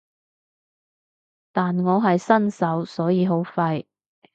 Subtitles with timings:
[1.51, 3.85] 但我係新手所以好廢